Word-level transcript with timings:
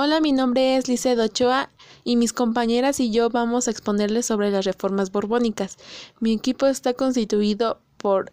Hola, 0.00 0.20
mi 0.20 0.30
nombre 0.30 0.76
es 0.76 0.86
Licedo 0.86 1.24
Ochoa 1.24 1.70
y 2.04 2.14
mis 2.14 2.32
compañeras 2.32 3.00
y 3.00 3.10
yo 3.10 3.30
vamos 3.30 3.66
a 3.66 3.72
exponerles 3.72 4.26
sobre 4.26 4.48
las 4.48 4.64
reformas 4.64 5.10
borbónicas. 5.10 5.76
Mi 6.20 6.32
equipo 6.32 6.66
está 6.66 6.94
constituido 6.94 7.80
por 7.96 8.30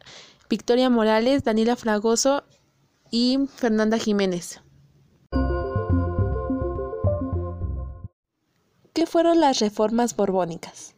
Victoria 0.47 0.91
Morales, 0.91 1.43
Daniela 1.43 1.75
Fragoso 1.75 2.43
y 3.09 3.39
Fernanda 3.55 3.97
Jiménez. 3.97 4.61
¿Qué 8.93 9.07
fueron 9.07 9.39
las 9.39 9.57
reformas 9.57 10.15
borbónicas? 10.15 10.93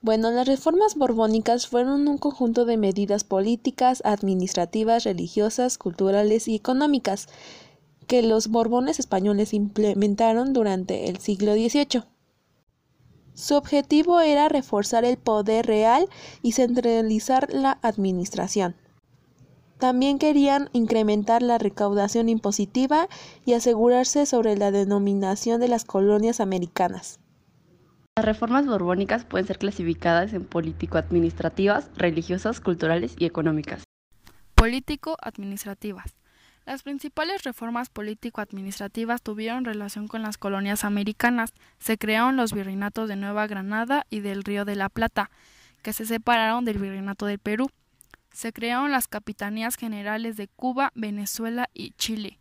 Bueno, 0.00 0.32
las 0.32 0.48
reformas 0.48 0.96
borbónicas 0.96 1.68
fueron 1.68 2.08
un 2.08 2.18
conjunto 2.18 2.64
de 2.64 2.76
medidas 2.76 3.22
políticas, 3.22 4.02
administrativas, 4.04 5.04
religiosas, 5.04 5.78
culturales 5.78 6.48
y 6.48 6.56
económicas 6.56 7.28
que 8.08 8.22
los 8.22 8.48
Borbones 8.48 8.98
españoles 8.98 9.54
implementaron 9.54 10.52
durante 10.52 11.08
el 11.08 11.18
siglo 11.18 11.52
XVIII. 11.52 12.02
Su 13.34 13.54
objetivo 13.54 14.18
era 14.18 14.48
reforzar 14.48 15.04
el 15.04 15.18
poder 15.18 15.66
real 15.66 16.08
y 16.42 16.52
centralizar 16.52 17.52
la 17.52 17.78
administración. 17.82 18.74
También 19.78 20.18
querían 20.18 20.70
incrementar 20.72 21.42
la 21.42 21.58
recaudación 21.58 22.28
impositiva 22.28 23.08
y 23.44 23.52
asegurarse 23.52 24.26
sobre 24.26 24.56
la 24.56 24.72
denominación 24.72 25.60
de 25.60 25.68
las 25.68 25.84
colonias 25.84 26.40
americanas. 26.40 27.20
Las 28.16 28.24
reformas 28.24 28.66
borbónicas 28.66 29.24
pueden 29.24 29.46
ser 29.46 29.58
clasificadas 29.58 30.32
en 30.32 30.44
político-administrativas, 30.44 31.90
religiosas, 31.94 32.58
culturales 32.58 33.14
y 33.18 33.26
económicas. 33.26 33.84
Político-administrativas. 34.56 36.16
Las 36.68 36.82
principales 36.82 37.44
reformas 37.44 37.88
político-administrativas 37.88 39.22
tuvieron 39.22 39.64
relación 39.64 40.06
con 40.06 40.20
las 40.20 40.36
colonias 40.36 40.84
americanas. 40.84 41.54
Se 41.78 41.96
crearon 41.96 42.36
los 42.36 42.52
virreinatos 42.52 43.08
de 43.08 43.16
Nueva 43.16 43.46
Granada 43.46 44.04
y 44.10 44.20
del 44.20 44.44
Río 44.44 44.66
de 44.66 44.76
la 44.76 44.90
Plata, 44.90 45.30
que 45.80 45.94
se 45.94 46.04
separaron 46.04 46.66
del 46.66 46.76
virreinato 46.76 47.24
del 47.24 47.38
Perú. 47.38 47.70
Se 48.34 48.52
crearon 48.52 48.90
las 48.90 49.08
capitanías 49.08 49.76
generales 49.76 50.36
de 50.36 50.46
Cuba, 50.46 50.92
Venezuela 50.94 51.70
y 51.72 51.92
Chile. 51.92 52.38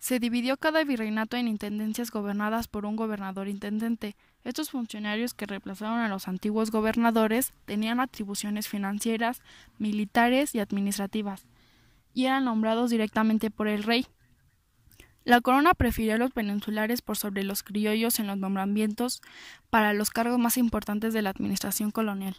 Se 0.00 0.20
dividió 0.20 0.56
cada 0.56 0.84
virreinato 0.84 1.36
en 1.36 1.48
intendencias 1.48 2.12
gobernadas 2.12 2.68
por 2.68 2.86
un 2.86 2.94
gobernador 2.94 3.48
intendente. 3.48 4.14
Estos 4.44 4.70
funcionarios 4.70 5.34
que 5.34 5.46
reemplazaron 5.46 5.98
a 5.98 6.08
los 6.08 6.28
antiguos 6.28 6.70
gobernadores 6.70 7.52
tenían 7.64 7.98
atribuciones 7.98 8.68
financieras, 8.68 9.42
militares 9.80 10.54
y 10.54 10.60
administrativas 10.60 11.44
y 12.14 12.26
eran 12.26 12.46
nombrados 12.46 12.90
directamente 12.90 13.50
por 13.50 13.68
el 13.68 13.82
rey. 13.82 14.06
La 15.24 15.40
corona 15.40 15.74
prefirió 15.74 16.14
a 16.14 16.18
los 16.18 16.30
peninsulares 16.30 17.02
por 17.02 17.16
sobre 17.16 17.44
los 17.44 17.62
criollos 17.62 18.18
en 18.18 18.26
los 18.26 18.38
nombramientos 18.38 19.20
para 19.70 19.92
los 19.92 20.10
cargos 20.10 20.38
más 20.38 20.56
importantes 20.56 21.12
de 21.12 21.22
la 21.22 21.30
administración 21.30 21.90
colonial. 21.90 22.36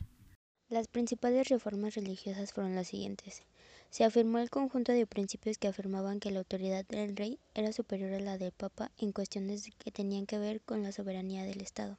Las 0.70 0.88
principales 0.88 1.50
reformas 1.50 1.96
religiosas 1.96 2.54
fueron 2.54 2.76
las 2.76 2.88
siguientes. 2.88 3.44
Se 3.90 4.04
afirmó 4.04 4.40
el 4.40 4.50
conjunto 4.50 4.92
de 4.92 5.06
principios 5.08 5.58
que 5.58 5.68
afirmaban 5.68 6.20
que 6.20 6.32
la 6.32 6.40
autoridad 6.40 6.86
del 6.86 7.16
rey 7.16 7.40
era 7.54 7.72
superior 7.72 8.14
a 8.14 8.20
la 8.20 8.38
del 8.38 8.52
papa 8.52 8.92
en 8.98 9.12
cuestiones 9.12 9.70
que 9.78 9.92
tenían 9.92 10.26
que 10.26 10.38
ver 10.38 10.62
con 10.62 10.84
la 10.84 10.92
soberanía 10.92 11.44
del 11.44 11.62
Estado 11.62 11.98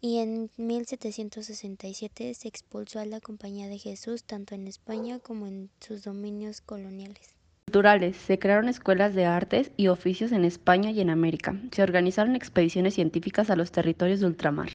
y 0.00 0.18
en 0.18 0.50
1767 0.56 2.34
se 2.34 2.48
expulsó 2.48 3.00
a 3.00 3.04
la 3.04 3.20
Compañía 3.20 3.68
de 3.68 3.78
Jesús 3.78 4.24
tanto 4.24 4.54
en 4.54 4.66
España 4.66 5.18
como 5.18 5.46
en 5.46 5.70
sus 5.80 6.04
dominios 6.04 6.60
coloniales. 6.60 7.34
Culturales. 7.66 8.16
Se 8.16 8.38
crearon 8.38 8.68
escuelas 8.68 9.14
de 9.14 9.26
artes 9.26 9.70
y 9.76 9.88
oficios 9.88 10.32
en 10.32 10.44
España 10.44 10.90
y 10.90 11.00
en 11.00 11.10
América. 11.10 11.60
Se 11.70 11.82
organizaron 11.82 12.34
expediciones 12.34 12.94
científicas 12.94 13.50
a 13.50 13.56
los 13.56 13.70
territorios 13.70 14.20
de 14.20 14.26
ultramar. 14.26 14.72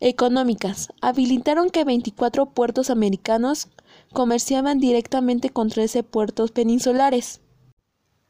Económicas. 0.00 0.88
Habilitaron 1.00 1.70
que 1.70 1.84
24 1.84 2.46
puertos 2.50 2.90
americanos 2.90 3.68
comerciaban 4.12 4.78
directamente 4.78 5.50
con 5.50 5.70
13 5.70 6.02
puertos 6.02 6.52
peninsulares. 6.52 7.40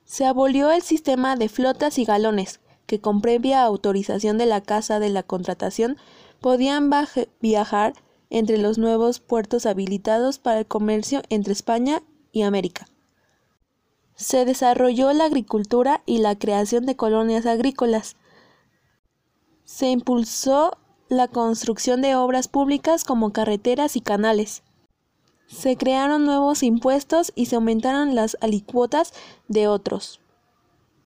Se 0.05 0.25
abolió 0.25 0.71
el 0.71 0.83
sistema 0.83 1.37
de 1.37 1.49
flotas 1.49 1.99
y 1.99 2.05
galones, 2.05 2.61
que 2.89 3.01
con 3.01 3.21
previa 3.21 3.63
autorización 3.63 4.39
de 4.39 4.47
la 4.47 4.63
Casa 4.63 4.99
de 4.99 5.11
la 5.11 5.23
Contratación 5.23 5.99
podían 6.41 6.91
viajar 7.39 7.93
entre 8.31 8.57
los 8.57 8.79
nuevos 8.79 9.21
puertos 9.21 9.67
habilitados 9.67 10.39
para 10.39 10.61
el 10.61 10.67
comercio 10.67 11.21
entre 11.29 11.53
España 11.53 12.03
y 12.33 12.43
América. 12.43 12.89
Se 14.15 14.47
desarrolló 14.47 15.13
la 15.13 15.27
agricultura 15.27 16.03
y 16.07 16.19
la 16.19 16.39
creación 16.39 16.87
de 16.87 16.97
colonias 16.97 17.45
agrícolas. 17.45 18.17
Se 19.65 19.91
impulsó 19.91 20.79
la 21.11 21.29
construcción 21.29 22.01
de 22.01 22.17
obras 22.17 22.49
públicas 22.49 23.05
como 23.05 23.35
carreteras 23.35 23.97
y 23.97 24.01
canales. 24.01 24.63
Se 25.47 25.77
crearon 25.77 26.25
nuevos 26.25 26.63
impuestos 26.63 27.33
y 27.35 27.47
se 27.47 27.57
aumentaron 27.57 28.15
las 28.15 28.39
alícuotas 28.41 29.13
de 29.47 29.69
otros 29.69 30.21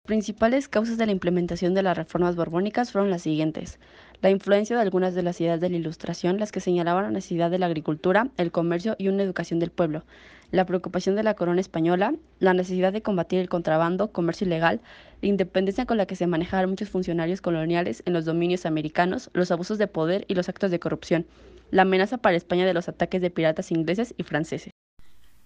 principales 0.05 0.69
causas 0.69 0.99
de 0.99 1.07
la 1.07 1.13
implementación 1.13 1.75
de 1.75 1.83
las 1.83 1.97
reformas 1.97 2.35
borbónicas 2.35 2.91
fueron 2.91 3.11
las 3.11 3.23
siguientes. 3.23 3.79
La 4.21 4.31
influencia 4.31 4.77
de 4.77 4.83
algunas 4.83 5.15
de 5.15 5.23
las 5.23 5.41
ideas 5.41 5.61
de 5.61 5.71
la 5.71 5.77
Ilustración, 5.77 6.39
las 6.39 6.51
que 6.51 6.61
señalaban 6.61 7.05
la 7.05 7.11
necesidad 7.11 7.51
de 7.51 7.59
la 7.59 7.67
agricultura, 7.67 8.29
el 8.37 8.51
comercio 8.51 8.97
y 8.99 9.09
una 9.09 9.23
educación 9.23 9.61
del 9.61 9.71
pueblo. 9.71 10.05
La 10.51 10.67
preocupación 10.67 11.15
de 11.15 11.23
la 11.23 11.35
corona 11.35 11.61
española, 11.61 12.15
la 12.41 12.53
necesidad 12.53 12.93
de 12.93 13.01
combatir 13.01 13.39
el 13.39 13.49
contrabando, 13.49 14.13
comercio 14.13 14.47
ilegal, 14.47 14.81
la 15.23 15.29
independencia 15.29 15.87
con 15.87 15.97
la 15.97 16.07
que 16.07 16.17
se 16.17 16.27
manejaban 16.27 16.69
muchos 16.69 16.91
funcionarios 16.91 17.41
coloniales 17.41 18.03
en 18.05 18.13
los 18.13 18.25
dominios 18.25 18.67
americanos, 18.67 19.31
los 19.33 19.51
abusos 19.51 19.79
de 19.79 19.87
poder 19.87 20.25
y 20.27 20.35
los 20.35 20.49
actos 20.49 20.73
de 20.73 20.81
corrupción, 20.81 21.27
la 21.71 21.83
amenaza 21.83 22.19
para 22.19 22.37
España 22.37 22.67
de 22.67 22.75
los 22.75 22.89
ataques 22.89 23.23
de 23.23 23.31
piratas 23.31 23.71
ingleses 23.71 24.15
y 24.19 24.25
franceses. 24.25 24.72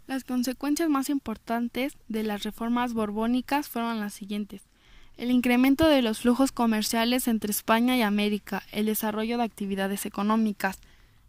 Las 0.06 0.22
consecuencias 0.22 0.89
más 0.89 1.11
importantes 1.11 1.97
de 2.06 2.22
las 2.22 2.44
reformas 2.44 2.94
borbónicas 2.94 3.69
fueron 3.69 3.99
las 3.99 4.15
siguientes. 4.15 4.62
El 5.17 5.31
incremento 5.31 5.89
de 5.89 6.00
los 6.00 6.21
flujos 6.21 6.53
comerciales 6.53 7.27
entre 7.27 7.50
España 7.50 7.97
y 7.97 8.03
América, 8.03 8.62
el 8.71 8.87
desarrollo 8.87 9.37
de 9.37 9.44
actividades 9.44 10.06
económicas, 10.06 10.78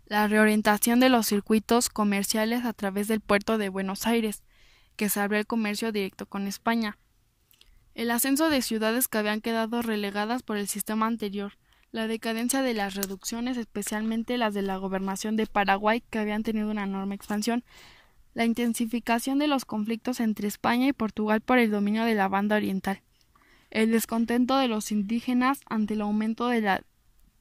la 0.06 0.28
reorientación 0.28 1.00
de 1.00 1.10
los 1.10 1.26
circuitos 1.26 1.90
comerciales 1.90 2.66
a 2.66 2.74
través 2.74 3.08
del 3.08 3.20
puerto 3.20 3.58
de 3.58 3.70
Buenos 3.70 4.06
Aires, 4.06 4.44
que 4.96 5.10
se 5.10 5.22
abrió 5.22 5.40
el 5.40 5.48
comercio 5.48 5.92
directo 5.92 6.26
con 6.26 6.48
España, 6.48 6.98
el 7.96 8.12
ascenso 8.12 8.52
de 8.52 8.62
ciudades 8.62 9.08
que 9.08 9.18
habían 9.18 9.42
quedado 9.42 9.82
relegadas 9.82 10.44
por 10.44 10.58
el 10.58 10.68
sistema 10.68 11.08
anterior, 11.08 11.54
la 11.92 12.08
decadencia 12.08 12.62
de 12.62 12.76
las 12.76 12.94
reducciones, 12.94 13.58
especialmente 13.58 14.38
las 14.38 14.54
de 14.54 14.62
la 14.62 14.78
gobernación 14.78 15.36
de 15.36 15.48
Paraguay, 15.48 16.04
que 16.10 16.20
habían 16.20 16.44
tenido 16.44 16.70
una 16.70 16.84
enorme 16.84 17.16
expansión, 17.16 17.64
la 18.38 18.46
intensificación 18.46 19.40
de 19.40 19.48
los 19.48 19.66
conflictos 19.66 20.20
entre 20.20 20.48
España 20.48 20.86
y 20.86 20.94
Portugal 20.94 21.42
por 21.42 21.58
el 21.58 21.72
dominio 21.72 22.04
de 22.04 22.14
la 22.14 22.28
banda 22.28 22.58
oriental, 22.58 23.02
el 23.72 23.92
descontento 23.92 24.58
de 24.58 24.68
los 24.68 24.92
indígenas 24.92 25.62
ante 25.68 25.96
el 25.96 26.02
aumento 26.02 26.48
de 26.48 26.62
la 26.62 26.84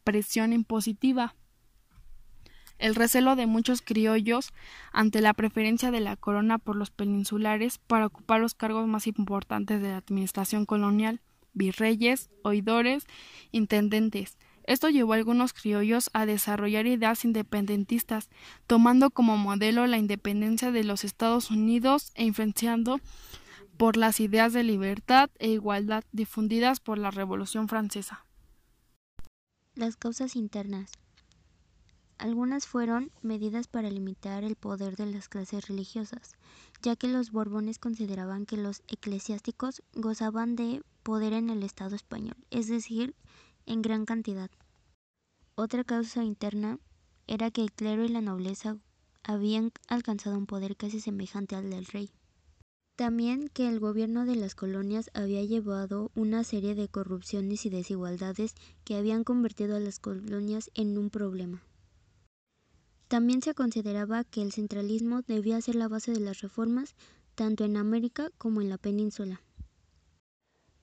presión 0.05 0.55
impositiva, 0.55 1.35
el 2.79 2.95
recelo 2.95 3.37
de 3.37 3.45
muchos 3.45 3.83
criollos 3.83 4.55
ante 4.91 5.21
la 5.21 5.35
preferencia 5.35 5.91
de 5.91 6.01
la 6.01 6.17
corona 6.17 6.57
por 6.57 6.77
los 6.77 6.91
peninsulares 6.91 7.77
para 7.77 8.07
ocupar 8.07 8.41
los 8.41 8.55
cargos 8.55 8.87
más 8.87 9.07
importantes 9.07 9.83
de 9.83 9.89
la 9.91 9.99
administración 9.99 10.65
colonial, 10.65 11.21
virreyes, 11.53 12.31
oidores, 12.43 13.05
intendentes, 13.53 14.39
esto 14.67 14.89
llevó 14.89 15.13
a 15.13 15.17
algunos 15.17 15.53
criollos 15.53 16.11
a 16.13 16.27
desarrollar 16.27 16.87
ideas 16.87 17.25
independentistas, 17.25 18.29
tomando 18.67 19.11
como 19.11 19.37
modelo 19.37 19.87
la 19.87 19.99
independencia 19.99 20.73
de 20.73 20.85
los 20.85 21.05
Estados 21.05 21.51
Unidos 21.51 22.13
e 22.15 22.25
influenciando 22.25 23.01
por 23.77 23.97
las 23.97 24.21
ideas 24.21 24.53
de 24.53 24.65
libertad 24.65 25.31
e 25.39 25.51
igualdad 25.51 26.05
difundidas 26.13 26.81
por 26.81 26.99
la 26.99 27.11
Revolución 27.11 27.69
Francesa. 27.69 28.25
Las 29.75 29.97
causas 29.97 30.37
internas. 30.37 30.93
Algunas 32.19 32.67
fueron 32.67 33.13
medidas 33.21 33.69
para 33.69 33.91
limitar 33.91 34.43
el 34.43 34.57
poder 34.57 34.97
de 34.97 35.05
las 35.05 35.29
clases 35.29 35.69
religiosas, 35.69 36.35
ya 36.83 36.97
que 36.97 37.09
los 37.09 37.31
Borbones 37.31 37.79
consideraban 37.79 38.47
que 38.47 38.57
los 38.57 38.83
eclesiásticos 38.89 39.83
gozaban 39.93 40.57
de 40.57 40.83
poder 41.03 41.35
en 41.35 41.51
el 41.51 41.63
Estado 41.63 41.95
español, 41.95 42.37
es 42.51 42.69
decir, 42.69 43.15
en 43.67 43.83
gran 43.83 44.07
cantidad. 44.07 44.51
Otra 45.55 45.85
causa 45.85 46.25
interna 46.25 46.79
era 47.27 47.51
que 47.51 47.63
el 47.63 47.73
clero 47.73 48.05
y 48.05 48.09
la 48.09 48.21
nobleza 48.21 48.79
habían 49.23 49.73
alcanzado 49.89 50.39
un 50.39 50.47
poder 50.47 50.77
casi 50.77 51.01
semejante 51.01 51.57
al 51.57 51.71
del 51.71 51.87
rey. 51.87 52.11
También 52.97 53.49
que 53.49 53.69
el 53.69 53.79
gobierno 53.79 54.25
de 54.25 54.37
las 54.37 54.55
colonias 54.55 55.11
había 55.13 55.43
llevado 55.43 56.11
una 56.15 56.45
serie 56.45 56.75
de 56.75 56.89
corrupciones 56.89 57.67
y 57.67 57.71
desigualdades 57.71 58.55
que 58.85 58.97
habían 58.97 59.23
convertido 59.23 59.77
a 59.77 59.81
las 59.81 59.99
colonias 59.99 60.71
en 60.75 60.97
un 60.97 61.11
problema. 61.11 61.63
También 63.09 63.43
se 63.43 63.55
consideraba 63.55 64.25
que 64.25 64.43
el 64.43 64.53
centralismo 64.53 65.23
debía 65.23 65.61
ser 65.61 65.75
la 65.75 65.89
base 65.89 66.13
de 66.13 66.21
las 66.21 66.41
reformas 66.41 66.95
tanto 67.35 67.65
en 67.65 67.77
América 67.77 68.31
como 68.39 68.63
en 68.63 68.71
la 68.71 68.79
península. 68.79 69.43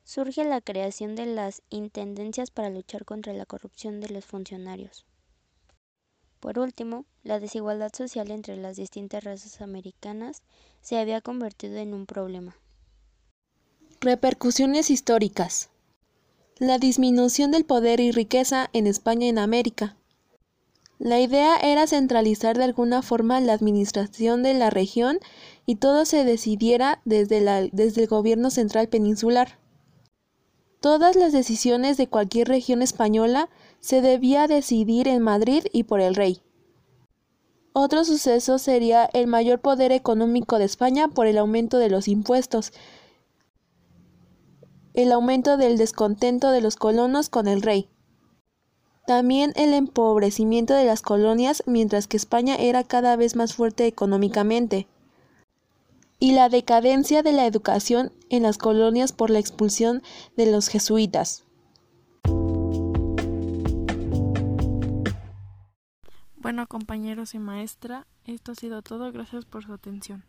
Surge 0.03 0.43
la 0.43 0.61
creación 0.61 1.15
de 1.15 1.25
las 1.25 1.61
intendencias 1.69 2.51
para 2.51 2.69
luchar 2.69 3.05
contra 3.05 3.33
la 3.33 3.45
corrupción 3.45 3.99
de 3.99 4.09
los 4.09 4.25
funcionarios. 4.25 5.05
Por 6.39 6.59
último, 6.59 7.05
la 7.23 7.39
desigualdad 7.39 7.93
social 7.93 8.29
entre 8.29 8.57
las 8.57 8.75
distintas 8.75 9.23
razas 9.23 9.61
americanas 9.61 10.41
se 10.81 10.97
había 10.97 11.21
convertido 11.21 11.77
en 11.77 11.93
un 11.93 12.05
problema. 12.05 12.57
Repercusiones 14.01 14.89
históricas. 14.89 15.69
La 16.59 16.79
disminución 16.79 17.51
del 17.51 17.63
poder 17.63 18.01
y 18.01 18.11
riqueza 18.11 18.69
en 18.73 18.87
España 18.87 19.27
y 19.27 19.29
en 19.29 19.39
América. 19.39 19.95
La 20.99 21.21
idea 21.21 21.55
era 21.57 21.87
centralizar 21.87 22.57
de 22.57 22.65
alguna 22.65 23.01
forma 23.01 23.39
la 23.39 23.53
administración 23.53 24.43
de 24.43 24.53
la 24.53 24.69
región 24.69 25.19
y 25.65 25.75
todo 25.75 26.05
se 26.05 26.25
decidiera 26.25 27.01
desde, 27.05 27.69
desde 27.71 28.01
el 28.01 28.07
gobierno 28.07 28.49
central 28.49 28.89
peninsular. 28.89 29.62
Todas 30.83 31.15
las 31.15 31.31
decisiones 31.31 31.95
de 31.95 32.07
cualquier 32.07 32.49
región 32.49 32.81
española 32.81 33.47
se 33.79 34.01
debía 34.01 34.47
decidir 34.47 35.07
en 35.07 35.21
Madrid 35.21 35.63
y 35.71 35.83
por 35.83 36.01
el 36.01 36.13
rey. 36.13 36.41
Otro 37.71 38.03
suceso 38.03 38.59
sería 38.59 39.05
el 39.13 39.27
mayor 39.27 39.61
poder 39.61 39.93
económico 39.93 40.59
de 40.59 40.65
España 40.65 41.07
por 41.07 41.25
el 41.25 41.37
aumento 41.37 41.77
de 41.77 41.89
los 41.89 42.09
impuestos, 42.09 42.73
el 44.93 45.13
aumento 45.13 45.55
del 45.55 45.77
descontento 45.77 46.51
de 46.51 46.59
los 46.59 46.75
colonos 46.75 47.29
con 47.29 47.47
el 47.47 47.61
rey. 47.61 47.89
También 49.07 49.53
el 49.55 49.73
empobrecimiento 49.73 50.73
de 50.73 50.83
las 50.83 51.01
colonias 51.01 51.63
mientras 51.65 52.07
que 52.07 52.17
España 52.17 52.57
era 52.57 52.83
cada 52.83 53.15
vez 53.15 53.37
más 53.37 53.53
fuerte 53.53 53.87
económicamente 53.87 54.89
y 56.23 56.31
la 56.31 56.47
decadencia 56.47 57.21
de 57.21 57.33
la 57.33 57.45
educación 57.45 58.13
en 58.29 58.43
las 58.43 58.57
colonias 58.57 59.11
por 59.11 59.29
la 59.29 59.39
expulsión 59.39 60.01
de 60.37 60.49
los 60.49 60.69
jesuitas. 60.69 61.43
Bueno 66.37 66.65
compañeros 66.67 67.33
y 67.33 67.39
maestra, 67.39 68.07
esto 68.23 68.53
ha 68.53 68.55
sido 68.55 68.81
todo, 68.81 69.11
gracias 69.11 69.43
por 69.43 69.65
su 69.65 69.73
atención. 69.73 70.23